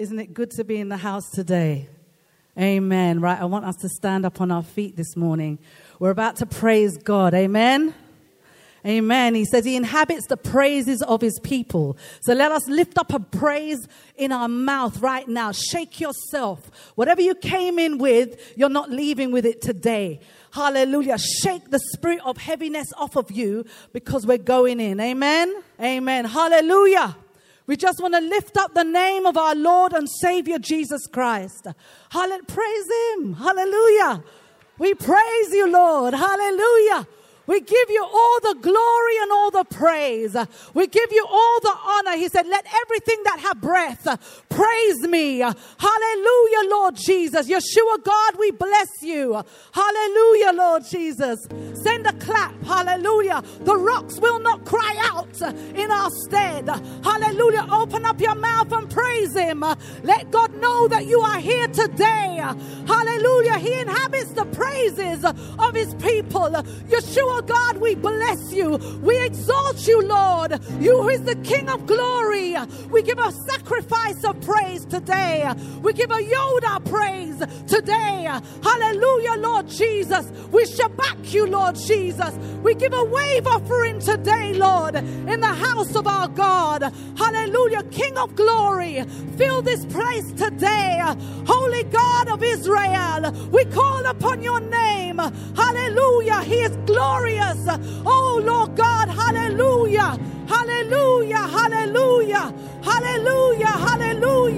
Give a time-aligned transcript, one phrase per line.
[0.00, 1.86] Isn't it good to be in the house today?
[2.58, 3.20] Amen.
[3.20, 5.58] Right, I want us to stand up on our feet this morning.
[5.98, 7.34] We're about to praise God.
[7.34, 7.92] Amen.
[8.86, 9.34] Amen.
[9.34, 11.98] He says he inhabits the praises of his people.
[12.22, 13.86] So let us lift up a praise
[14.16, 15.52] in our mouth right now.
[15.52, 16.70] Shake yourself.
[16.94, 20.20] Whatever you came in with, you're not leaving with it today.
[20.50, 21.18] Hallelujah.
[21.18, 24.98] Shake the spirit of heaviness off of you because we're going in.
[24.98, 25.62] Amen.
[25.78, 26.24] Amen.
[26.24, 27.16] Hallelujah.
[27.70, 31.68] We just want to lift up the name of our Lord and Savior Jesus Christ.
[32.08, 32.42] Hallelujah.
[32.48, 33.34] Praise Him.
[33.34, 34.24] Hallelujah.
[34.78, 36.12] We praise you, Lord.
[36.12, 37.06] Hallelujah.
[37.46, 40.36] We give you all the glory and all the praise.
[40.74, 42.16] We give you all the honor.
[42.16, 45.38] He said, let everything that have breath praise me.
[45.38, 47.48] Hallelujah, Lord Jesus.
[47.48, 49.42] Yeshua God, we bless you.
[49.72, 51.46] Hallelujah, Lord Jesus.
[51.82, 52.60] Send a clap.
[52.64, 53.42] Hallelujah.
[53.60, 55.40] The rocks will not cry out
[55.74, 56.68] in our stead.
[57.02, 57.66] Hallelujah.
[57.70, 59.64] Open up your mouth and praise him.
[60.02, 62.42] Let God know that you are here today.
[62.86, 63.58] Hallelujah.
[63.58, 66.50] He inhabits the praises of his people.
[66.90, 68.76] Yeshua God, we bless you.
[69.02, 70.60] We exalt you, Lord.
[70.80, 72.56] You who is the King of glory.
[72.90, 74.49] We give a sacrifice of praise
[74.90, 75.48] today.
[75.82, 78.28] We give a Yadah praise today.
[78.62, 80.30] Hallelujah, Lord Jesus.
[80.50, 82.34] We shabach you, Lord Jesus.
[82.62, 86.92] We give a wave offering today, Lord, in the house of our God.
[87.16, 89.04] Hallelujah, King of glory.
[89.38, 91.00] Fill this place today.
[91.46, 95.18] Holy God of Israel, we call upon your name.
[95.18, 96.42] Hallelujah.
[96.42, 97.58] He is glorious.
[98.04, 100.18] Oh, Lord God, hallelujah.
[100.50, 103.69] Hallelujah, hallelujah, hallelujah,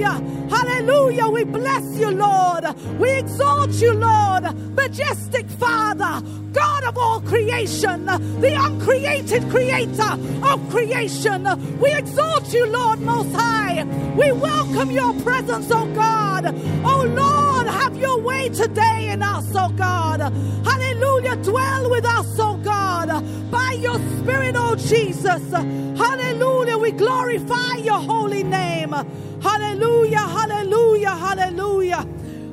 [0.02, 1.28] hallelujah, hallelujah.
[1.28, 2.64] We bless you, Lord.
[2.98, 4.44] We exalt you, Lord.
[4.74, 11.46] Majestic Father, God of all creation, the uncreated creator of creation.
[11.78, 13.84] We exalt you, Lord Most High.
[14.16, 16.46] We welcome your presence, oh God.
[16.84, 20.20] Oh Lord, have your way today in us, oh God.
[20.20, 21.36] Hallelujah.
[21.36, 23.08] Dwell with us, oh God,
[23.50, 25.42] by your Spirit, oh Jesus.
[25.50, 26.78] Hallelujah.
[26.78, 28.94] We glorify your holy name.
[29.42, 30.18] Hallelujah.
[30.18, 31.16] Hallelujah.
[31.16, 32.06] Hallelujah.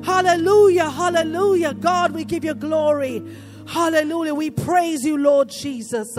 [0.03, 0.89] Hallelujah.
[0.89, 1.73] Hallelujah.
[1.75, 3.23] God, we give you glory.
[3.67, 4.33] Hallelujah.
[4.33, 6.17] We praise you, Lord Jesus.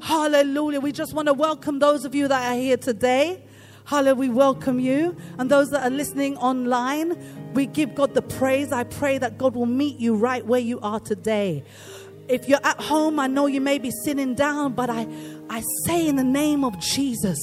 [0.00, 0.78] Hallelujah.
[0.78, 3.42] We just want to welcome those of you that are here today.
[3.86, 4.14] Hallelujah.
[4.14, 5.16] We welcome you.
[5.38, 8.70] And those that are listening online, we give God the praise.
[8.70, 11.64] I pray that God will meet you right where you are today.
[12.28, 15.08] If you're at home, I know you may be sitting down, but I,
[15.50, 17.38] I say in the name of Jesus,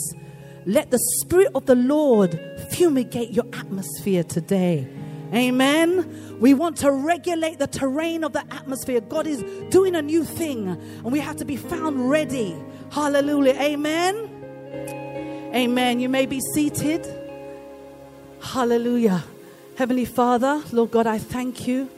[0.65, 2.39] let the Spirit of the Lord
[2.71, 4.87] fumigate your atmosphere today.
[5.33, 6.39] Amen.
[6.39, 8.99] We want to regulate the terrain of the atmosphere.
[9.01, 12.55] God is doing a new thing, and we have to be found ready.
[12.91, 13.53] Hallelujah.
[13.53, 14.29] Amen.
[15.53, 15.99] Amen.
[15.99, 17.07] You may be seated.
[18.41, 19.23] Hallelujah.
[19.77, 21.89] Heavenly Father, Lord God, I thank you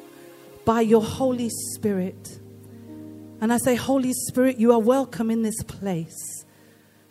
[0.66, 2.40] by your Holy Spirit.
[3.42, 6.43] And I say, Holy Spirit, you are welcome in this place.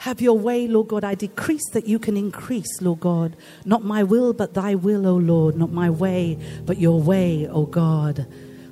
[0.03, 1.05] Have your way, Lord God.
[1.05, 3.37] I decrease that you can increase, Lord God.
[3.65, 5.57] Not my will, but thy will, O Lord.
[5.57, 6.37] Not my way,
[6.67, 8.27] but your way, O God.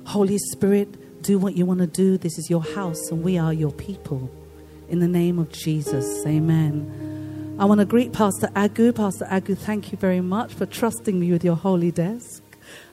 [0.07, 2.17] Holy Spirit, do what you want to do.
[2.17, 4.29] This is your house, and we are your people.
[4.89, 7.55] In the name of Jesus, amen.
[7.57, 8.93] I want to greet Pastor Agu.
[8.93, 12.43] Pastor Agu, thank you very much for trusting me with your holy desk.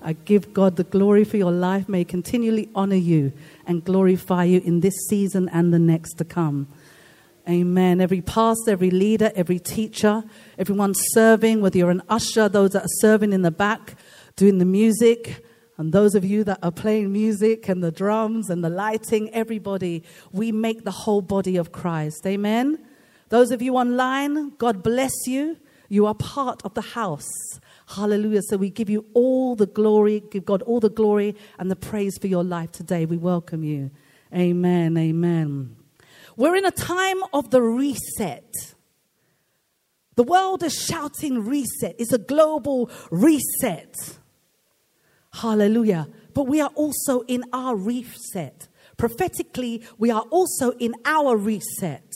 [0.01, 1.89] I give God the glory for your life.
[1.89, 3.33] May continually honor you
[3.67, 6.69] and glorify you in this season and the next to come.
[7.49, 8.01] Amen.
[8.03, 10.23] Every pastor, every leader, every teacher,
[10.59, 13.95] everyone serving, whether you're an usher, those that are serving in the back,
[14.37, 15.43] doing the music,
[15.79, 20.03] and those of you that are playing music and the drums and the lighting, everybody,
[20.31, 22.27] we make the whole body of Christ.
[22.27, 22.85] Amen.
[23.31, 25.57] Those of you online, God bless you.
[25.89, 27.31] You are part of the house.
[27.87, 28.43] Hallelujah.
[28.43, 32.19] So we give you all the glory, give God all the glory and the praise
[32.19, 33.07] for your life today.
[33.07, 33.91] We welcome you.
[34.35, 34.99] Amen.
[34.99, 35.78] Amen.
[36.39, 38.55] We're in a time of the reset.
[40.15, 41.97] The world is shouting reset.
[41.99, 44.19] It's a global reset.
[45.33, 46.07] Hallelujah.
[46.35, 48.69] But we are also in our reset.
[48.97, 52.07] Prophetically, we are also in our reset.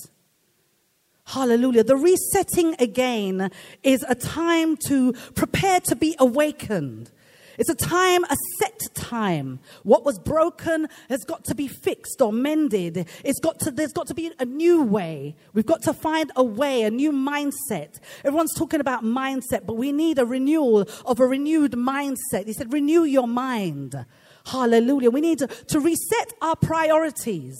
[1.24, 1.82] Hallelujah.
[1.82, 3.50] The resetting again
[3.82, 7.10] is a time to prepare to be awakened.
[7.58, 9.60] It's a time, a set time.
[9.82, 13.08] What was broken has got to be fixed or mended.
[13.24, 15.36] It's got to, there's got to be a new way.
[15.52, 18.00] We've got to find a way, a new mindset.
[18.24, 22.46] Everyone's talking about mindset, but we need a renewal of a renewed mindset.
[22.46, 24.06] He said, renew your mind.
[24.46, 25.10] Hallelujah.
[25.10, 27.56] We need to, to reset our priorities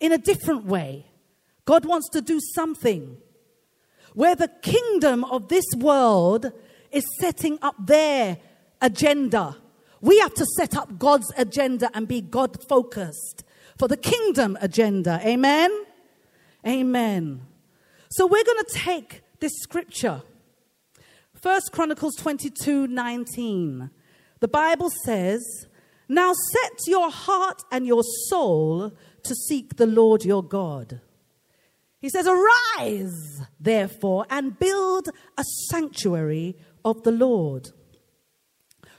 [0.00, 1.06] in a different way.
[1.64, 3.16] God wants to do something
[4.14, 6.52] where the kingdom of this world
[6.92, 8.38] is setting up their
[8.84, 9.56] agenda.
[10.00, 13.42] We have to set up God's agenda and be God focused
[13.78, 15.20] for the kingdom agenda.
[15.24, 15.70] Amen?
[16.66, 17.40] Amen.
[18.10, 20.22] So we're going to take this scripture.
[21.40, 23.90] First Chronicles 22 19.
[24.40, 25.66] The Bible says,
[26.08, 28.92] Now set your heart and your soul
[29.24, 31.00] to seek the Lord your God.
[32.00, 35.08] He says, Arise, therefore, and build
[35.38, 37.70] a sanctuary of the Lord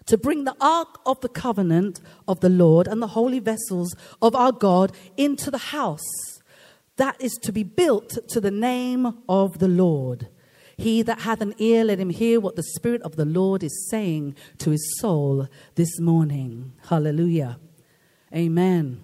[0.05, 4.35] to bring the ark of the covenant of the Lord and the holy vessels of
[4.35, 6.03] our God into the house
[6.97, 10.29] that is to be built to the name of the Lord.
[10.77, 13.87] He that hath an ear, let him hear what the Spirit of the Lord is
[13.89, 16.73] saying to his soul this morning.
[16.89, 17.59] Hallelujah.
[18.33, 19.01] Amen.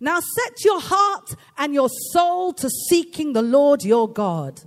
[0.00, 4.62] Now set your heart and your soul to seeking the Lord your God.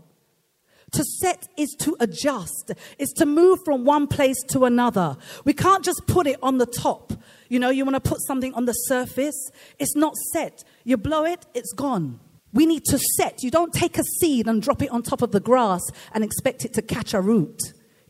[0.92, 5.16] To set is to adjust, is to move from one place to another.
[5.46, 7.14] We can't just put it on the top.
[7.48, 10.64] You know, you want to put something on the surface, it's not set.
[10.84, 12.20] You blow it, it's gone.
[12.54, 13.44] We need to set.
[13.44, 15.82] You don't take a seed and drop it on top of the grass
[16.14, 17.60] and expect it to catch a root.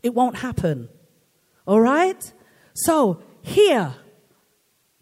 [0.02, 0.88] It won't happen.
[1.66, 2.32] All right?
[2.74, 3.94] So, here,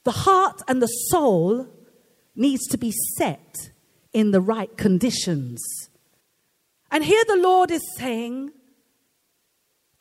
[0.05, 1.69] the heart and the soul
[2.35, 3.71] needs to be set
[4.13, 5.63] in the right conditions.
[6.91, 8.51] And here the Lord is saying,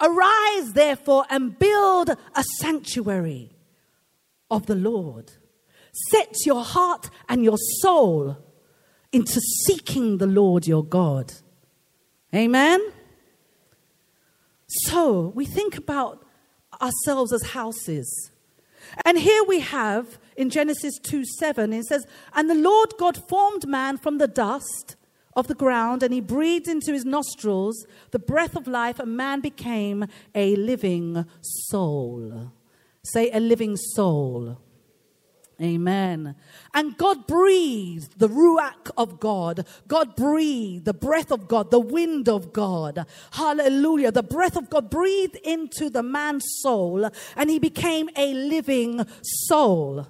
[0.01, 3.51] Arise, therefore, and build a sanctuary
[4.49, 5.33] of the Lord.
[6.09, 8.37] Set your heart and your soul
[9.11, 11.33] into seeking the Lord your God.
[12.33, 12.79] Amen?
[14.67, 16.25] So we think about
[16.81, 18.31] ourselves as houses.
[19.03, 23.67] And here we have in Genesis 2 7, it says, And the Lord God formed
[23.67, 24.95] man from the dust
[25.35, 29.41] of the ground, and he breathed into his nostrils the breath of life, and man
[29.41, 30.05] became
[30.35, 32.51] a living soul.
[33.03, 34.57] Say, a living soul.
[35.61, 36.35] Amen.
[36.73, 39.65] And God breathed the ruach of God.
[39.87, 43.05] God breathed the breath of God, the wind of God.
[43.31, 44.11] Hallelujah.
[44.11, 50.07] The breath of God breathed into the man's soul, and he became a living soul.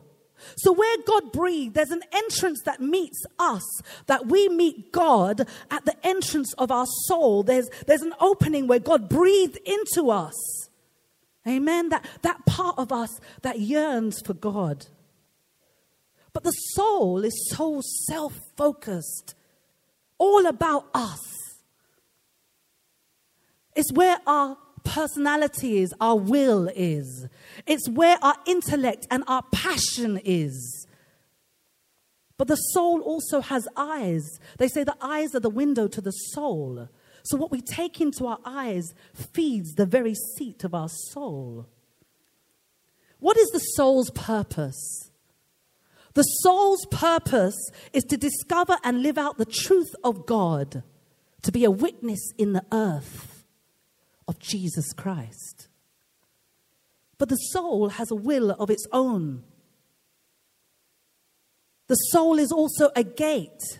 [0.58, 3.64] So, where God breathed, there's an entrance that meets us,
[4.08, 7.44] that we meet God at the entrance of our soul.
[7.44, 10.36] There's, there's an opening where God breathed into us.
[11.48, 11.90] Amen.
[11.90, 14.88] That, that part of us that yearns for God.
[16.34, 19.36] But the soul is so self focused,
[20.18, 21.20] all about us.
[23.76, 27.28] It's where our personality is, our will is.
[27.66, 30.88] It's where our intellect and our passion is.
[32.38, 34.40] But the soul also has eyes.
[34.58, 36.88] They say the eyes are the window to the soul.
[37.24, 41.68] So what we take into our eyes feeds the very seat of our soul.
[43.20, 45.12] What is the soul's purpose?
[46.14, 47.58] The soul's purpose
[47.92, 50.84] is to discover and live out the truth of God,
[51.42, 53.39] to be a witness in the earth
[54.30, 55.68] of Jesus Christ.
[57.18, 59.44] But the soul has a will of its own.
[61.88, 63.80] The soul is also a gate.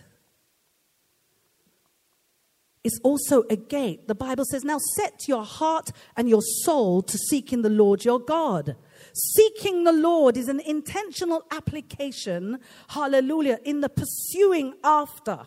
[2.82, 4.08] It's also a gate.
[4.08, 8.18] The Bible says, Now set your heart and your soul to seeking the Lord your
[8.18, 8.74] God.
[9.12, 15.46] Seeking the Lord is an intentional application, hallelujah, in the pursuing after.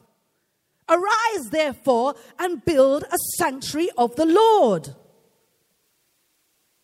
[0.90, 4.96] Arise, therefore, and build a sanctuary of the Lord.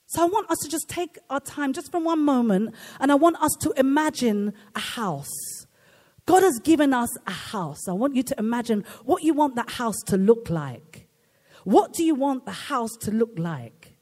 [0.08, 3.16] So I want us to just take our time just for one moment and I
[3.16, 5.30] want us to imagine a house.
[6.26, 7.88] God has given us a house.
[7.88, 11.08] I want you to imagine what you want that house to look like.
[11.64, 13.98] What do you want the house to look like?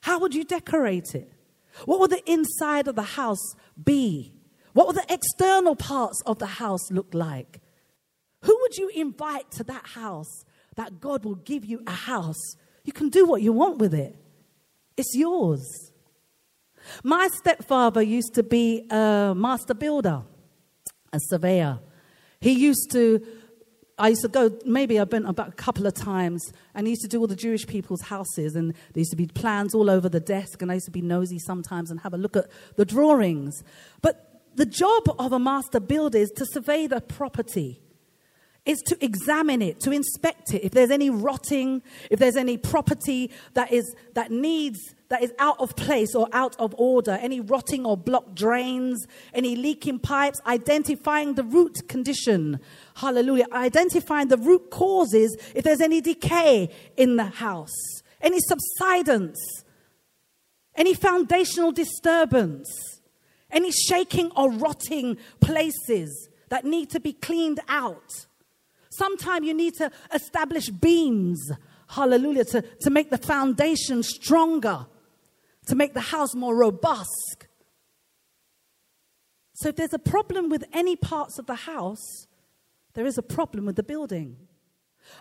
[0.00, 1.32] How would you decorate it?
[1.84, 4.34] What would the inside of the house be?
[4.72, 7.60] What would the external parts of the house look like?
[8.42, 10.44] Who would you invite to that house
[10.76, 12.56] that God will give you a house?
[12.84, 14.16] You can do what you want with it,
[14.96, 15.92] it's yours.
[17.04, 20.22] My stepfather used to be a master builder,
[21.12, 21.78] a surveyor.
[22.40, 23.24] He used to
[23.98, 26.42] I used to go, maybe I've been about a couple of times,
[26.74, 29.26] and I used to do all the Jewish people's houses, and there used to be
[29.26, 32.16] plans all over the desk, and I used to be nosy sometimes and have a
[32.16, 32.46] look at
[32.76, 33.62] the drawings.
[34.00, 37.80] But the job of a master builder is to survey the property
[38.64, 40.64] is to examine it, to inspect it.
[40.64, 44.78] If there's any rotting, if there's any property that is that needs
[45.08, 49.04] that is out of place or out of order, any rotting or blocked drains,
[49.34, 52.60] any leaking pipes, identifying the root condition.
[52.94, 53.46] Hallelujah.
[53.52, 59.38] Identifying the root causes if there's any decay in the house, any subsidence,
[60.76, 62.70] any foundational disturbance,
[63.50, 68.26] any shaking or rotting places that need to be cleaned out.
[68.98, 71.50] Sometimes you need to establish beams,
[71.88, 74.86] hallelujah, to, to make the foundation stronger,
[75.66, 77.46] to make the house more robust.
[79.54, 82.26] So if there's a problem with any parts of the house,
[82.94, 84.36] there is a problem with the building.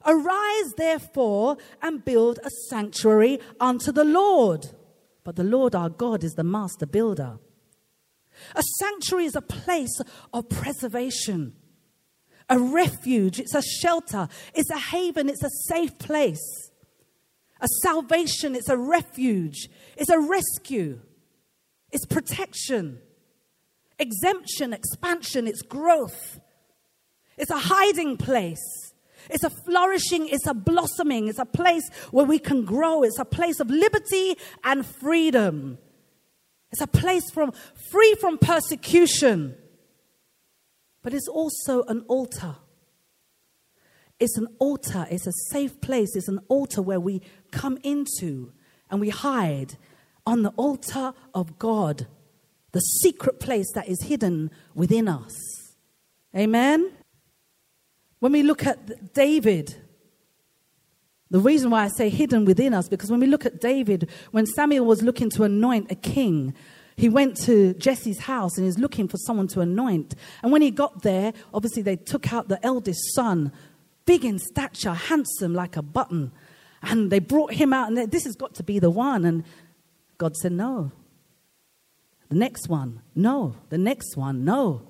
[0.06, 4.68] Arise, therefore, and build a sanctuary unto the Lord.
[5.24, 7.38] But the Lord our God is the master builder.
[8.56, 10.02] A sanctuary is a place
[10.34, 11.54] of preservation
[12.52, 16.70] a refuge, it's a shelter, it's a haven, it's a safe place.
[17.62, 21.00] A salvation, it's a refuge, it's a rescue,
[21.92, 23.00] it's protection,
[23.98, 26.40] exemption, expansion, it's growth,
[27.38, 28.60] it's a hiding place.
[29.30, 33.24] It's a flourishing, it's a blossoming, it's a place where we can grow, it's a
[33.24, 35.78] place of liberty and freedom.
[36.72, 37.52] It's a place from
[37.92, 39.56] free from persecution.
[41.02, 42.56] But it's also an altar.
[44.20, 48.52] It's an altar, it's a safe place, it's an altar where we come into
[48.90, 49.78] and we hide
[50.28, 52.06] on the altar of God,
[52.72, 55.34] the secret place that is hidden within us.
[56.36, 56.92] Amen?
[58.20, 59.76] When we look at David,
[61.32, 64.46] the reason why I say hidden within us, because when we look at David, when
[64.46, 66.54] Samuel was looking to anoint a king,
[67.02, 70.14] he went to Jesse's house and he's looking for someone to anoint.
[70.44, 73.52] And when he got there, obviously they took out the eldest son,
[74.06, 76.32] big in stature, handsome like a button.
[76.84, 79.26] And they brought him out and they, this has got to be the one.
[79.26, 79.44] And
[80.20, 80.92] God said, no.
[82.30, 83.56] The next one, no.
[83.70, 84.88] The next one, no.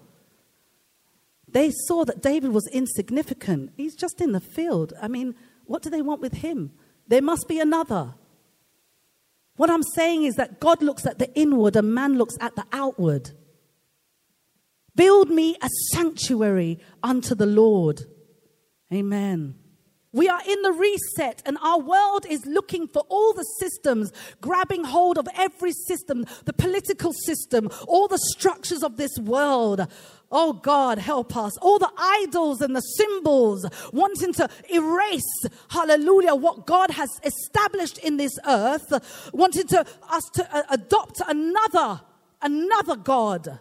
[1.48, 3.72] They saw that David was insignificant.
[3.78, 4.92] He's just in the field.
[5.02, 6.74] I mean, what do they want with him?
[7.08, 8.16] There must be another.
[9.56, 12.66] What I'm saying is that God looks at the inward and man looks at the
[12.72, 13.32] outward.
[14.96, 18.02] Build me a sanctuary unto the Lord.
[18.94, 19.56] Amen.
[20.14, 24.84] We are in the reset, and our world is looking for all the systems, grabbing
[24.84, 29.88] hold of every system, the political system, all the structures of this world.
[30.30, 31.58] Oh God, help us.
[31.58, 38.18] All the idols and the symbols wanting to erase, hallelujah, what God has established in
[38.18, 42.02] this earth, wanting to us to uh, adopt another,
[42.42, 43.60] another God.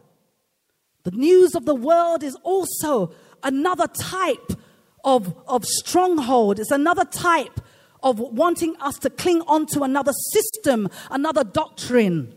[1.04, 4.52] The news of the world is also another type
[5.04, 6.58] of, of stronghold.
[6.58, 7.60] It's another type
[8.02, 12.34] of wanting us to cling on to another system, another doctrine.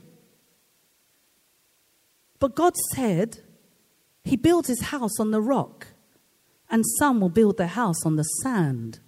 [2.40, 3.40] But God said,
[4.24, 5.88] he builds his house on the rock,
[6.70, 9.00] and some will build their house on the sand.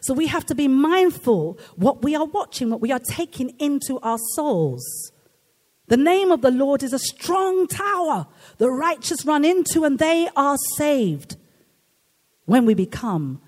[0.00, 3.98] So we have to be mindful what we are watching, what we are taking into
[4.00, 5.12] our souls.
[5.88, 8.26] The name of the Lord is a strong tower.
[8.58, 11.36] The righteous run into and they are saved.
[12.44, 13.40] When we become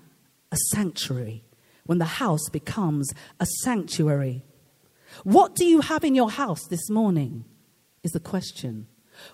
[0.51, 1.43] a sanctuary,
[1.85, 4.43] when the house becomes a sanctuary.
[5.23, 7.45] What do you have in your house this morning?
[8.03, 8.87] Is the question.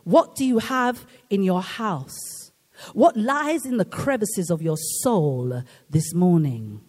[0.03, 2.51] What do you have in your house?
[2.93, 6.81] What lies in the crevices of your soul this morning?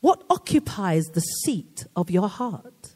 [0.00, 2.94] What occupies the seat of your heart?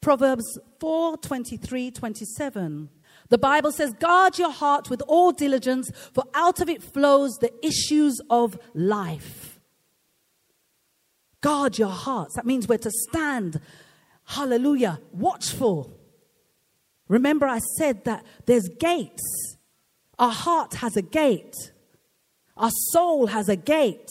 [0.00, 2.88] Proverbs 4 23 27.
[3.30, 7.52] The Bible says, Guard your heart with all diligence, for out of it flows the
[7.64, 9.58] issues of life.
[11.40, 12.34] Guard your hearts.
[12.34, 13.60] That means we're to stand,
[14.26, 15.96] hallelujah, watchful
[17.10, 19.56] Remember, I said that there's gates.
[20.16, 21.56] Our heart has a gate,
[22.56, 24.08] our soul has a gate,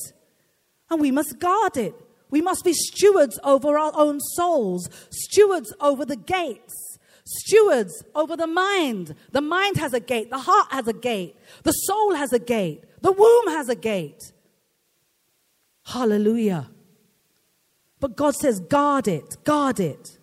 [0.90, 1.96] and we must guard it.
[2.30, 6.89] We must be stewards over our own souls, stewards over the gates,
[7.30, 9.16] stewards over the mind.
[9.32, 12.84] The mind has a gate, the heart has a gate, the soul has a gate,
[13.02, 14.32] the womb has a gate.
[15.86, 16.70] Hallelujah.
[18.00, 20.18] But God says, guard it, guard it.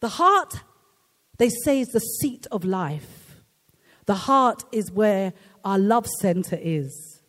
[0.00, 0.62] The heart,
[1.38, 3.42] they say, is the seat of life.
[4.06, 5.32] The heart is where
[5.64, 7.20] our love center is.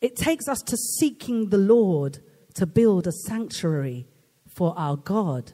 [0.00, 2.18] It takes us to seeking the Lord
[2.54, 4.08] to build a sanctuary
[4.48, 5.52] for our God.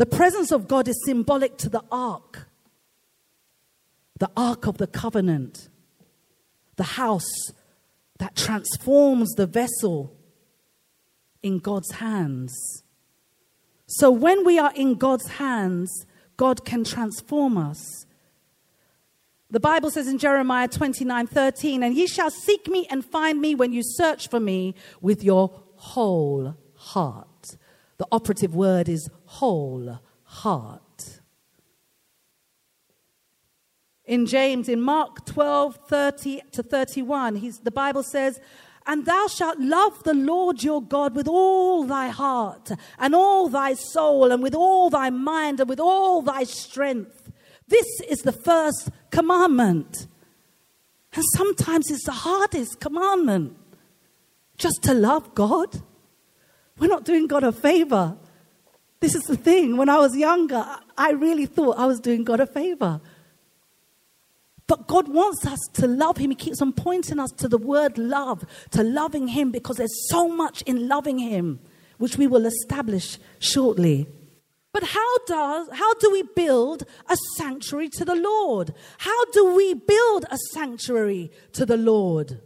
[0.00, 2.48] The presence of God is symbolic to the ark,
[4.18, 5.68] the ark of the covenant,
[6.76, 7.30] the house
[8.18, 10.16] that transforms the vessel
[11.42, 12.82] in God's hands.
[13.88, 16.06] So when we are in God's hands,
[16.38, 18.06] God can transform us.
[19.50, 23.54] The Bible says in Jeremiah 29 13, and ye shall seek me and find me
[23.54, 27.29] when you search for me with your whole heart.
[28.00, 31.20] The operative word is whole heart.
[34.06, 38.40] In James, in Mark 12 30 to 31, he's, the Bible says,
[38.86, 43.74] and thou shalt love the Lord your God with all thy heart and all thy
[43.74, 47.30] soul and with all thy mind and with all thy strength.
[47.68, 50.06] This is the first commandment.
[51.12, 53.58] And sometimes it's the hardest commandment
[54.56, 55.82] just to love God.
[56.80, 58.16] We're not doing God a favor.
[59.00, 59.76] This is the thing.
[59.76, 60.64] When I was younger,
[60.96, 63.00] I really thought I was doing God a favor.
[64.66, 66.30] But God wants us to love Him.
[66.30, 70.28] He keeps on pointing us to the word love, to loving Him, because there's so
[70.28, 71.60] much in loving Him,
[71.98, 74.08] which we will establish shortly.
[74.72, 78.72] But how does how do we build a sanctuary to the Lord?
[78.98, 82.40] How do we build a sanctuary to the Lord?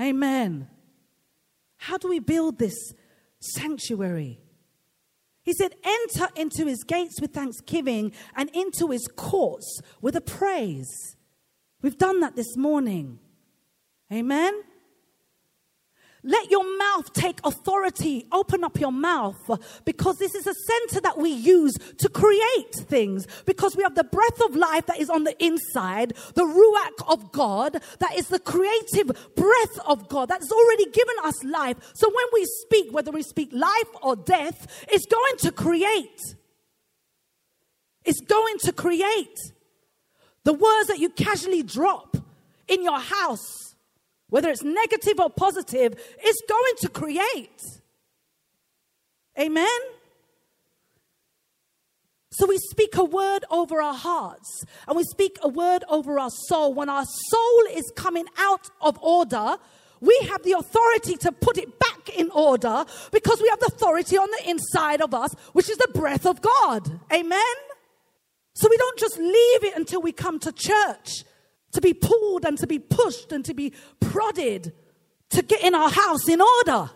[0.00, 0.68] Amen.
[1.76, 2.74] How do we build this
[3.54, 4.40] sanctuary?
[5.42, 11.16] He said, Enter into his gates with thanksgiving and into his courts with a praise.
[11.82, 13.20] We've done that this morning.
[14.12, 14.62] Amen.
[16.26, 18.26] Let your mouth take authority.
[18.32, 19.38] Open up your mouth
[19.84, 23.28] because this is a center that we use to create things.
[23.46, 27.30] Because we have the breath of life that is on the inside, the ruach of
[27.30, 29.06] God, that is the creative
[29.36, 31.76] breath of God that's already given us life.
[31.94, 36.34] So when we speak, whether we speak life or death, it's going to create.
[38.04, 39.38] It's going to create.
[40.42, 42.16] The words that you casually drop
[42.66, 43.65] in your house
[44.28, 47.62] whether it's negative or positive, it's going to create.
[49.38, 49.78] Amen?
[52.32, 56.30] So we speak a word over our hearts and we speak a word over our
[56.48, 56.74] soul.
[56.74, 59.56] When our soul is coming out of order,
[60.00, 64.18] we have the authority to put it back in order because we have the authority
[64.18, 67.00] on the inside of us, which is the breath of God.
[67.10, 67.54] Amen?
[68.54, 71.24] So we don't just leave it until we come to church
[71.72, 74.72] to be pulled and to be pushed and to be prodded
[75.30, 76.90] to get in our house in order.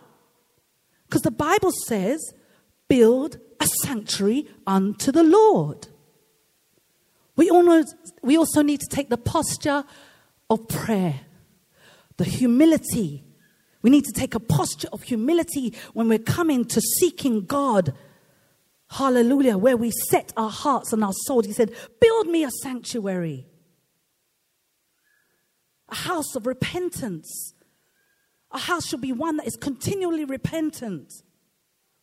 [1.05, 2.33] Because the Bible says,
[2.87, 5.87] build a sanctuary unto the Lord.
[7.35, 9.83] We, almost, we also need to take the posture
[10.49, 11.21] of prayer,
[12.17, 13.23] the humility.
[13.81, 17.93] We need to take a posture of humility when we're coming to seeking God.
[18.89, 21.45] Hallelujah, where we set our hearts and our souls.
[21.45, 23.47] He said, Build me a sanctuary
[25.91, 27.53] a house of repentance.
[28.51, 31.11] A house should be one that is continually repentant.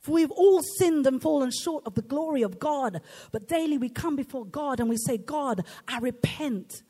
[0.00, 3.00] For we've all sinned and fallen short of the glory of God.
[3.32, 6.82] But daily we come before God and we say, God, I repent.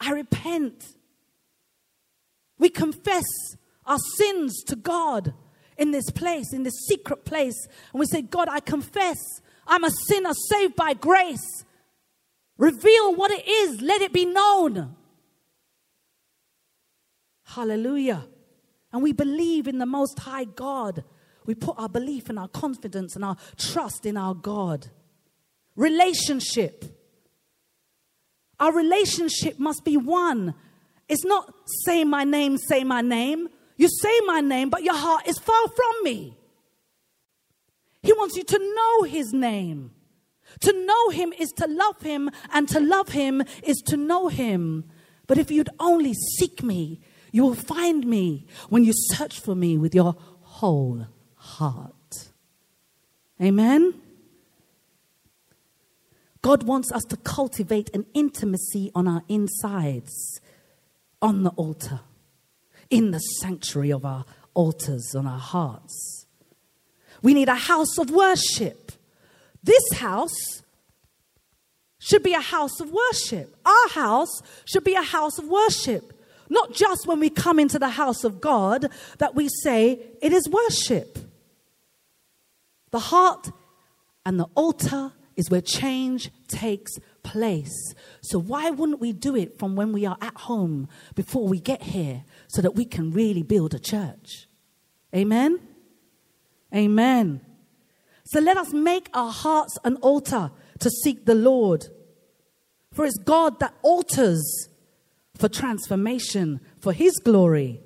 [0.00, 0.96] I repent.
[2.58, 3.24] We confess
[3.84, 5.34] our sins to God
[5.76, 7.56] in this place, in this secret place.
[7.92, 9.18] And we say, God, I confess
[9.66, 11.64] I'm a sinner saved by grace.
[12.58, 14.96] Reveal what it is, let it be known.
[17.54, 18.26] Hallelujah.
[18.92, 21.04] And we believe in the Most High God.
[21.46, 24.88] We put our belief and our confidence and our trust in our God.
[25.74, 26.84] Relationship.
[28.60, 30.54] Our relationship must be one.
[31.08, 31.52] It's not
[31.84, 33.48] say my name, say my name.
[33.76, 36.36] You say my name, but your heart is far from me.
[38.02, 39.90] He wants you to know his name.
[40.60, 44.84] To know him is to love him, and to love him is to know him.
[45.26, 47.00] But if you'd only seek me,
[47.32, 52.28] you will find me when you search for me with your whole heart.
[53.40, 53.94] Amen?
[56.42, 60.40] God wants us to cultivate an intimacy on our insides,
[61.20, 62.00] on the altar,
[62.88, 66.26] in the sanctuary of our altars, on our hearts.
[67.22, 68.92] We need a house of worship.
[69.62, 70.62] This house
[71.98, 73.54] should be a house of worship.
[73.64, 76.19] Our house should be a house of worship.
[76.50, 80.48] Not just when we come into the house of God that we say it is
[80.48, 81.18] worship.
[82.90, 83.52] The heart
[84.26, 87.94] and the altar is where change takes place.
[88.20, 91.82] So, why wouldn't we do it from when we are at home before we get
[91.82, 94.48] here so that we can really build a church?
[95.14, 95.60] Amen?
[96.74, 97.40] Amen.
[98.24, 101.86] So, let us make our hearts an altar to seek the Lord.
[102.92, 104.68] For it's God that alters
[105.40, 107.80] for transformation for His glory.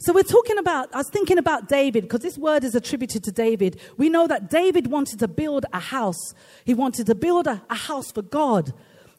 [0.00, 3.32] So we're talking about, I was thinking about David because this word is attributed to
[3.32, 3.80] David.
[3.96, 6.34] We know that David wanted to build a house.
[6.64, 8.72] He wanted to build a, a house for God.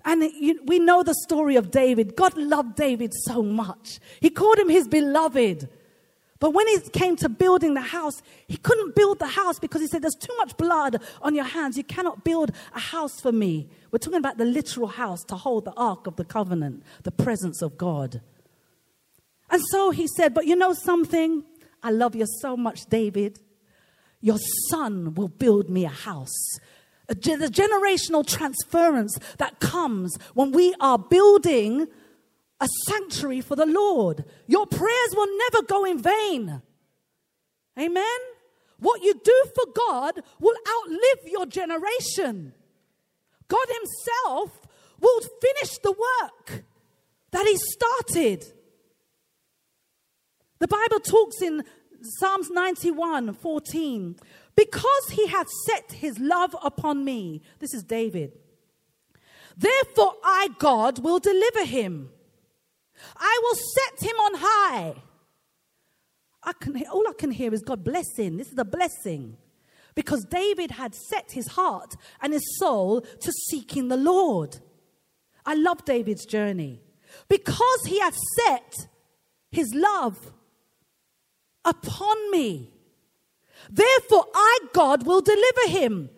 [0.04, 0.21] And
[0.65, 2.17] we know the story of David.
[2.17, 4.02] God loved David so much.
[4.19, 5.69] He called him his beloved.
[6.43, 9.88] But when it came to building the house, he couldn't build the house because he
[9.88, 11.77] said, There's too much blood on your hands.
[11.77, 13.69] You cannot build a house for me.
[13.91, 17.62] We're talking about the literal house to hold the ark of the covenant, the presence
[17.62, 18.19] of God.
[19.49, 21.45] And so he said, But you know something?
[21.82, 23.39] I love you so much, David.
[24.19, 26.60] Your son will build me a house.
[27.08, 31.88] The generational transference that comes when we are building
[32.59, 34.25] a sanctuary for the Lord.
[34.47, 36.61] Your prayers will never go in vain.
[37.79, 38.19] Amen?
[38.79, 42.53] What you do for God will outlive your generation.
[43.47, 44.67] God Himself
[44.99, 46.63] will finish the work
[47.31, 48.45] that He started.
[50.59, 51.63] The Bible talks in
[52.01, 54.15] Psalms 91 14,
[54.55, 57.41] because he hath set his love upon me.
[57.59, 58.33] This is David.
[59.57, 62.11] Therefore, I, God, will deliver him.
[63.17, 64.95] I will set him on high.
[66.43, 68.37] I can, all I can hear is God blessing.
[68.37, 69.37] This is a blessing.
[69.95, 74.57] Because David had set his heart and his soul to seeking the Lord.
[75.45, 76.81] I love David's journey.
[77.27, 78.73] Because he had set
[79.51, 80.33] his love
[81.63, 82.71] upon me.
[83.69, 86.09] Therefore, I, God, will deliver him.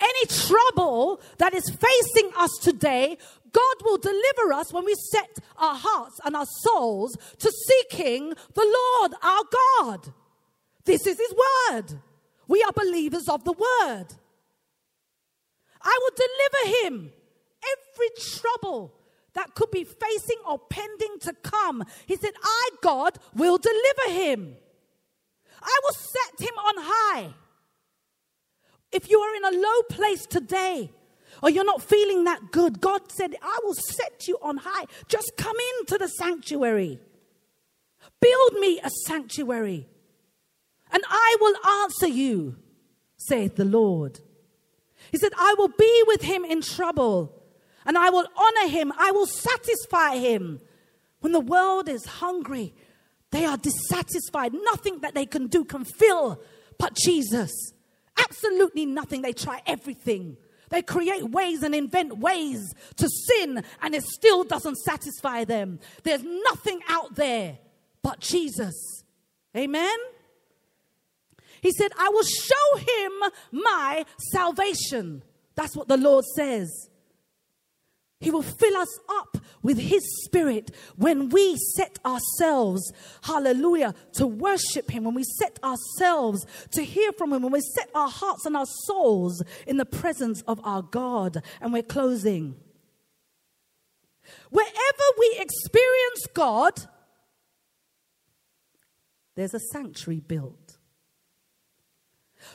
[0.00, 3.18] Any trouble that is facing us today,
[3.54, 8.76] God will deliver us when we set our hearts and our souls to seeking the
[9.00, 9.44] Lord our
[9.78, 10.12] God.
[10.84, 11.34] This is His
[11.70, 12.00] word.
[12.46, 14.06] We are believers of the word.
[15.84, 17.12] I will deliver him
[17.62, 18.94] every trouble
[19.34, 21.84] that could be facing or pending to come.
[22.06, 24.56] He said, I, God, will deliver him.
[25.60, 27.34] I will set him on high.
[28.92, 30.90] If you are in a low place today,
[31.44, 34.86] or you're not feeling that good, God said, I will set you on high.
[35.08, 36.98] Just come into the sanctuary.
[38.18, 39.86] Build me a sanctuary,
[40.90, 42.56] and I will answer you,
[43.18, 44.20] saith the Lord.
[45.12, 47.42] He said, I will be with him in trouble,
[47.84, 50.60] and I will honor him, I will satisfy him.
[51.20, 52.74] When the world is hungry,
[53.32, 54.54] they are dissatisfied.
[54.54, 56.42] Nothing that they can do can fill
[56.78, 57.52] but Jesus.
[58.16, 59.20] Absolutely nothing.
[59.20, 60.38] They try everything.
[60.74, 65.78] They create ways and invent ways to sin, and it still doesn't satisfy them.
[66.02, 67.58] There's nothing out there
[68.02, 69.04] but Jesus.
[69.56, 69.96] Amen?
[71.62, 73.12] He said, I will show him
[73.52, 75.22] my salvation.
[75.54, 76.90] That's what the Lord says.
[78.18, 84.90] He will fill us up with His Spirit when we set ourselves, hallelujah, to worship
[84.90, 88.56] Him, when we set ourselves to hear from Him, when we set our hearts and
[88.56, 91.42] our souls in the presence of our God.
[91.60, 92.54] And we're closing.
[94.50, 96.74] Wherever we experience God,
[99.34, 100.78] there's a sanctuary built.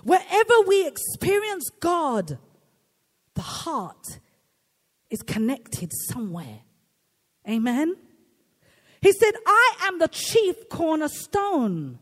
[0.04, 2.38] Wherever we experience God,
[3.34, 4.19] the heart
[5.10, 6.60] is connected somewhere.
[7.47, 7.95] Amen.
[9.02, 11.99] He said, I am the chief cornerstone.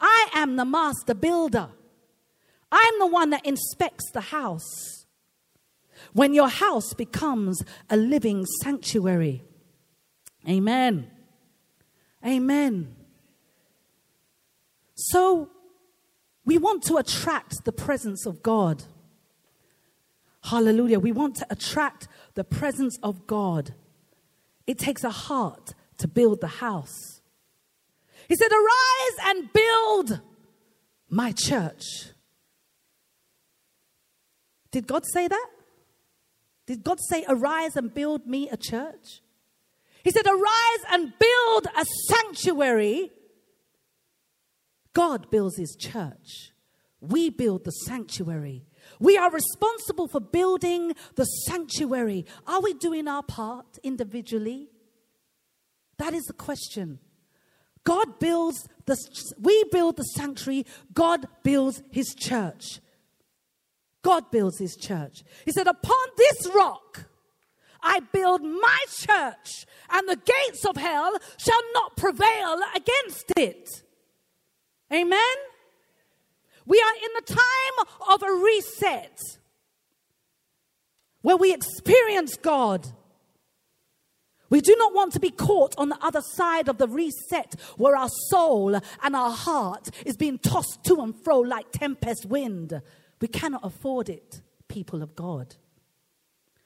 [0.00, 1.68] I am the master builder.
[2.70, 5.06] I'm the one that inspects the house.
[6.12, 9.44] When your house becomes a living sanctuary.
[10.48, 11.10] Amen.
[12.26, 12.96] Amen.
[14.94, 15.50] So,
[16.44, 18.84] we want to attract the presence of God.
[20.44, 20.98] Hallelujah.
[20.98, 23.74] We want to attract the presence of God.
[24.66, 27.20] It takes a heart to build the house.
[28.28, 30.20] He said, Arise and build
[31.08, 31.84] my church.
[34.70, 35.46] Did God say that?
[36.66, 39.22] Did God say, Arise and build me a church?
[40.02, 43.10] He said, Arise and build a sanctuary.
[44.92, 46.52] God builds his church.
[47.00, 48.64] We build the sanctuary.
[49.02, 52.24] We are responsible for building the sanctuary.
[52.46, 54.68] Are we doing our part individually?
[55.98, 57.00] That is the question.
[57.82, 58.96] God builds the,
[59.40, 62.78] we build the sanctuary, God builds his church.
[64.02, 65.24] God builds his church.
[65.44, 67.06] He said, Upon this rock
[67.82, 73.68] I build my church, and the gates of hell shall not prevail against it.
[74.92, 75.36] Amen?
[76.66, 79.18] We are in the time of a reset
[81.22, 82.86] where we experience God.
[84.50, 87.96] We do not want to be caught on the other side of the reset where
[87.96, 92.82] our soul and our heart is being tossed to and fro like tempest wind.
[93.20, 95.56] We cannot afford it, people of God.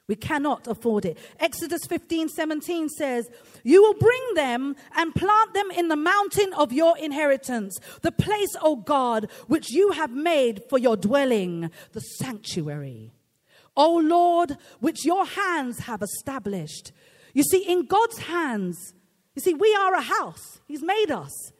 [0.07, 1.17] We cannot afford it.
[1.39, 3.29] Exodus 15 17 says,
[3.63, 8.55] You will bring them and plant them in the mountain of your inheritance, the place,
[8.61, 13.11] O God, which you have made for your dwelling, the sanctuary.
[13.75, 16.93] O Lord, which your hands have established.
[17.33, 18.93] You see, in God's hands,
[19.35, 20.61] you see, we are a house.
[20.67, 21.51] He's made us.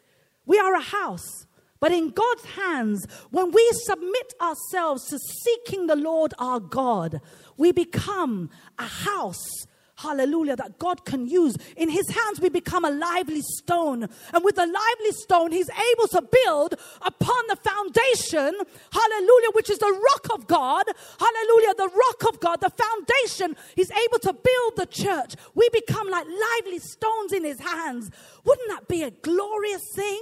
[0.45, 1.45] We are a house.
[1.79, 7.21] But in God's hands, when we submit ourselves to seeking the Lord our God,
[7.57, 9.67] we become a house
[9.97, 11.57] hallelujah, that God can use.
[11.75, 14.03] In his hands, we become a lively stone.
[14.33, 18.55] And with the lively stone, he's able to build upon the foundation,
[18.91, 20.85] hallelujah, which is the rock of God.
[21.19, 23.55] Hallelujah, the rock of God, the foundation.
[23.75, 25.35] He's able to build the church.
[25.55, 28.11] We become like lively stones in his hands.
[28.45, 30.21] Wouldn't that be a glorious thing?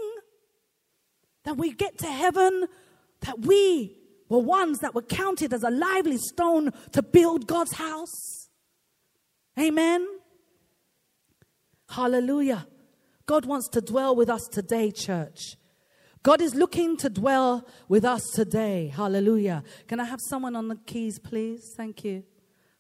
[1.44, 2.68] That we get to heaven,
[3.22, 3.98] that we
[4.30, 8.50] were ones that were counted as a lively stone to build God's house.
[9.60, 10.06] Amen.
[11.90, 12.68] Hallelujah.
[13.26, 15.56] God wants to dwell with us today, church.
[16.24, 18.88] God is looking to dwell with us today.
[18.88, 19.64] Hallelujah.
[19.88, 21.74] Can I have someone on the keys, please?
[21.78, 22.24] Thank you.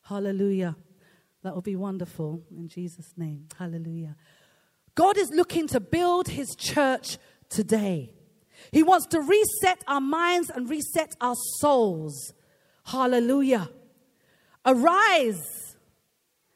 [0.02, 0.76] Hallelujah.
[1.44, 3.48] That would be wonderful in Jesus' name.
[3.58, 4.16] Hallelujah.
[4.96, 8.14] God is looking to build his church today.
[8.72, 12.34] He wants to reset our minds and reset our souls.
[12.86, 13.70] Hallelujah.
[14.66, 15.76] Arise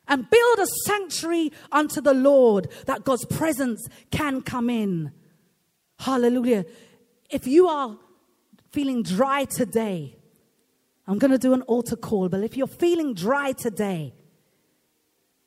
[0.07, 5.11] and build a sanctuary unto the Lord that God's presence can come in.
[5.99, 6.65] Hallelujah.
[7.29, 7.97] If you are
[8.71, 10.15] feeling dry today,
[11.07, 14.13] I'm going to do an altar call, but if you're feeling dry today,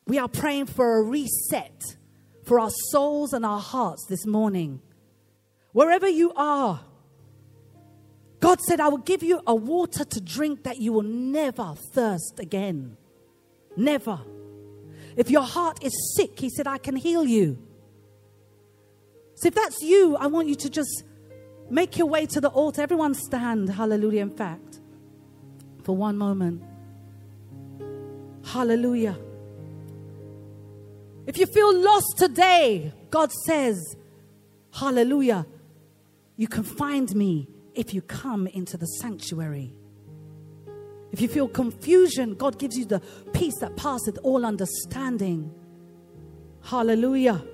[0.06, 1.96] we are praying for a reset
[2.44, 4.80] for our souls and our hearts this morning.
[5.72, 6.80] Wherever you are,
[8.40, 12.38] God said, I will give you a water to drink that you will never thirst
[12.38, 12.96] again.
[13.76, 14.20] Never.
[15.16, 17.58] If your heart is sick, He said, I can heal you.
[19.36, 21.04] So if that's you, I want you to just
[21.70, 22.82] make your way to the altar.
[22.82, 23.68] Everyone stand.
[23.70, 24.22] Hallelujah.
[24.22, 24.80] In fact,
[25.84, 26.62] for one moment.
[28.44, 29.16] Hallelujah.
[31.26, 33.96] If you feel lost today, God says,
[34.72, 35.46] Hallelujah.
[36.36, 39.74] You can find me if you come into the sanctuary.
[41.10, 43.00] If you feel confusion, God gives you the
[43.32, 45.52] peace that passeth all understanding.
[46.62, 47.44] Hallelujah.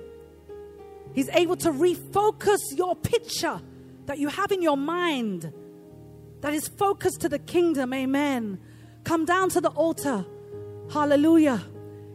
[1.13, 3.61] He's able to refocus your picture
[4.05, 5.51] that you have in your mind
[6.41, 7.93] that is focused to the kingdom.
[7.93, 8.59] Amen.
[9.03, 10.25] Come down to the altar.
[10.89, 11.61] Hallelujah.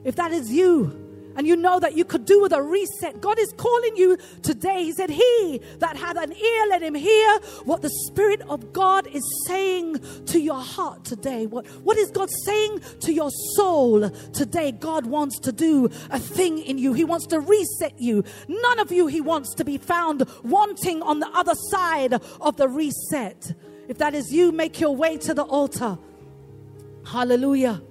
[0.03, 1.03] If that is you,
[1.37, 3.20] and you know that you could do with a reset.
[3.20, 4.85] God is calling you today.
[4.85, 9.07] He said, He that hath an ear, let him hear what the Spirit of God
[9.07, 11.47] is saying to your heart today.
[11.47, 14.73] What, what is God saying to your soul today?
[14.73, 18.25] God wants to do a thing in you, He wants to reset you.
[18.49, 22.68] None of you He wants to be found wanting on the other side of the
[22.68, 23.55] reset.
[23.88, 25.99] If that is you, make your way to the altar.
[27.05, 27.83] Hallelujah.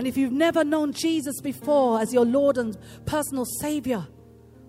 [0.00, 4.06] And if you've never known Jesus before as your Lord and personal Savior,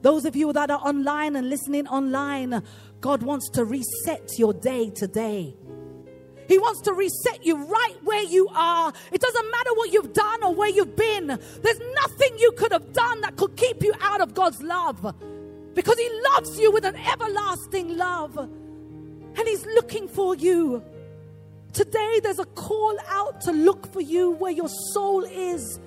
[0.01, 2.61] those of you that are online and listening online,
[2.99, 5.55] God wants to reset your day today.
[6.49, 8.91] He wants to reset you right where you are.
[9.09, 11.27] It doesn't matter what you've done or where you've been.
[11.27, 15.15] There's nothing you could have done that could keep you out of God's love
[15.73, 18.37] because He loves you with an everlasting love.
[18.37, 20.83] And He's looking for you.
[21.73, 25.79] Today, there's a call out to look for you where your soul is.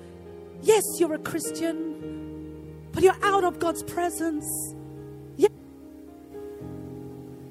[0.61, 4.45] Yes, you're a Christian, but you're out of God's presence.
[5.35, 5.51] Yes.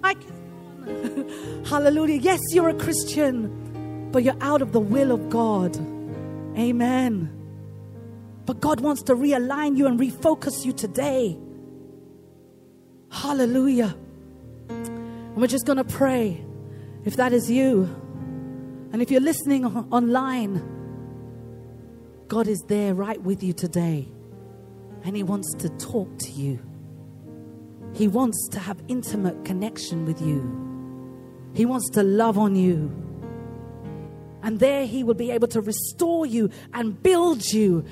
[1.68, 2.16] Hallelujah.
[2.20, 5.76] Yes, you're a Christian, but you're out of the will of God.
[6.58, 7.30] Amen.
[8.46, 11.38] But God wants to realign you and refocus you today.
[13.10, 13.94] Hallelujah.
[14.68, 16.44] And we're just going to pray.
[17.04, 17.94] If that is you,
[18.94, 20.62] and if you're listening online,
[22.28, 24.06] God is there right with you today.
[25.02, 26.60] And He wants to talk to you.
[27.92, 30.38] He wants to have intimate connection with you.
[31.54, 32.94] He wants to love on you.
[34.44, 37.84] And there He will be able to restore you and build you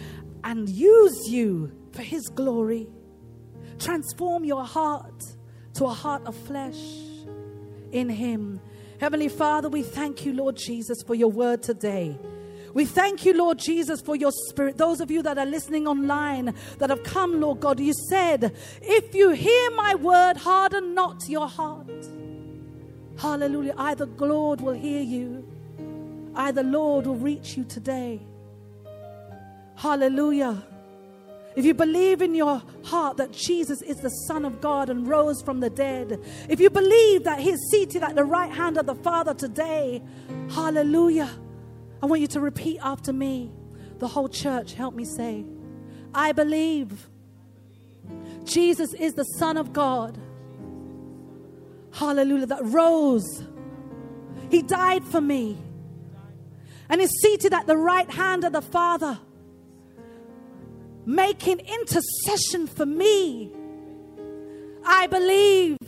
[0.45, 2.87] and use you for His glory.
[3.81, 5.21] Transform your heart
[5.75, 6.79] to a heart of flesh
[7.91, 8.61] in Him.
[9.03, 12.17] Heavenly Father, we thank you, Lord Jesus, for your word today.
[12.73, 14.79] We thank you, Lord Jesus, for your spirit.
[14.79, 19.13] Those of you that are listening online that have come, Lord God, you said, if
[19.13, 21.91] you hear my word, harden not your heart.
[23.19, 23.75] Hallelujah.
[23.77, 25.49] Either Lord will hear you,
[26.37, 28.21] either Lord will reach you today.
[29.75, 30.63] Hallelujah.
[31.55, 35.43] If you believe in your heart that Jesus is the Son of God and rose
[35.43, 38.95] from the dead, if you believe that He's seated at the right hand of the
[38.95, 40.03] Father today,
[40.51, 41.31] hallelujah.
[42.03, 43.53] I want you to repeat after me.
[43.99, 45.45] The whole church, help me say,
[46.15, 47.09] I believe
[48.45, 50.19] Jesus is the Son of God.
[51.93, 53.45] Hallelujah, that rose.
[54.51, 55.59] He died for me
[56.89, 59.19] and is seated at the right hand of the Father
[61.05, 63.53] making intercession for me.
[64.85, 65.79] I believe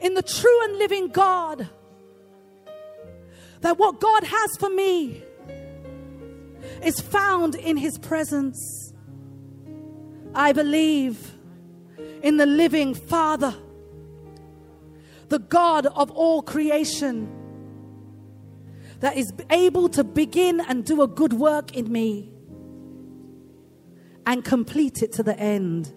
[0.00, 1.68] in the true and living God.
[3.60, 5.22] That what God has for me
[6.82, 8.92] is found in His presence.
[10.34, 11.32] I believe
[12.22, 13.54] in the living Father,
[15.28, 17.36] the God of all creation,
[19.00, 22.30] that is able to begin and do a good work in me
[24.26, 25.92] and complete it to the end.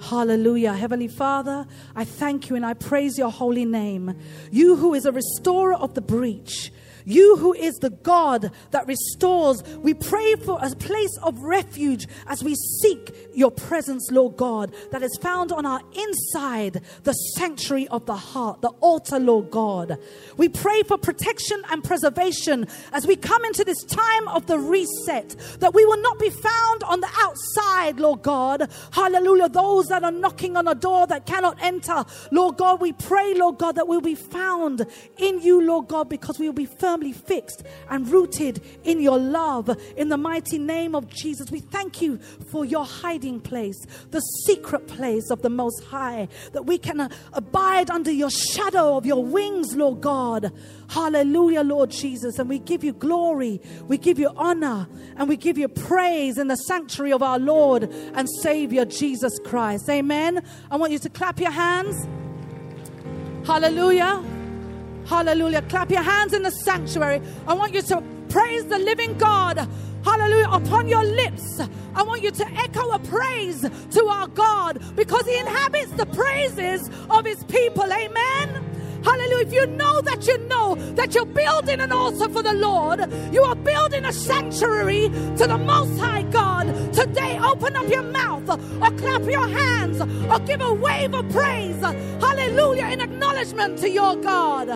[0.00, 0.74] Hallelujah.
[0.74, 4.14] Heavenly Father, I thank you and I praise your holy name.
[4.50, 6.70] You who is a restorer of the breach,
[7.06, 12.42] you who is the God that restores, we pray for a place of refuge as
[12.42, 18.04] we seek your presence, Lord God, that is found on our inside, the sanctuary of
[18.06, 19.98] the heart, the altar, Lord God.
[20.36, 25.36] We pray for protection and preservation as we come into this time of the reset,
[25.60, 28.68] that we will not be found on the outside, Lord God.
[28.90, 29.48] Hallelujah.
[29.48, 33.58] Those that are knocking on a door that cannot enter, Lord God, we pray, Lord
[33.58, 34.86] God, that we'll be found
[35.18, 39.18] in you, Lord God, because we will be firm firmly fixed and rooted in your
[39.18, 39.68] love.
[39.98, 42.16] In the mighty name of Jesus, we thank you
[42.50, 43.76] for your hiding place,
[44.12, 48.96] the secret place of the Most High, that we can uh, abide under your shadow
[48.96, 50.50] of your wings, Lord God.
[50.88, 52.38] Hallelujah, Lord Jesus.
[52.38, 56.48] And we give you glory, we give you honor, and we give you praise in
[56.48, 57.82] the sanctuary of our Lord
[58.14, 59.90] and Savior Jesus Christ.
[59.90, 60.42] Amen.
[60.70, 62.08] I want you to clap your hands.
[63.46, 64.24] Hallelujah.
[65.06, 65.62] Hallelujah.
[65.62, 67.22] Clap your hands in the sanctuary.
[67.46, 69.68] I want you to praise the living God.
[70.04, 70.48] Hallelujah.
[70.50, 71.60] Upon your lips,
[71.94, 76.90] I want you to echo a praise to our God because He inhabits the praises
[77.10, 77.84] of His people.
[77.84, 78.65] Amen.
[79.06, 79.46] Hallelujah.
[79.46, 82.98] If you know that you know that you're building an altar for the Lord,
[83.32, 86.66] you are building a sanctuary to the Most High God.
[86.92, 91.80] Today, open up your mouth or clap your hands or give a wave of praise.
[91.80, 92.86] Hallelujah.
[92.86, 94.68] In acknowledgement to your God.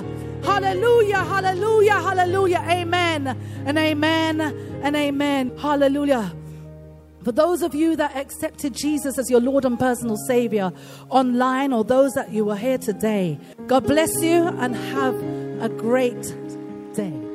[0.45, 1.25] Hallelujah.
[1.25, 1.95] Hallelujah.
[1.95, 2.65] Hallelujah.
[2.69, 3.37] Amen.
[3.67, 4.41] And amen.
[4.41, 5.59] And amen.
[5.59, 6.33] Hallelujah.
[7.23, 10.73] For those of you that accepted Jesus as your Lord and personal Savior
[11.11, 15.15] online, or those that you were here today, God bless you and have
[15.61, 16.35] a great
[16.95, 17.30] day.